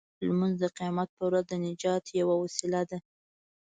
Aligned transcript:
لمونځ 0.27 0.55
د 0.61 0.63
قیامت 0.77 1.09
په 1.17 1.23
ورځ 1.27 1.43
د 1.49 1.53
نجات 1.65 2.03
یوه 2.19 2.35
وسیله 2.43 2.81
ده. 2.89 2.97